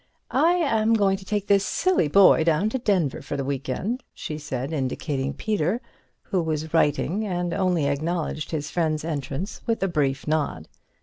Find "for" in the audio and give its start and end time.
3.21-3.37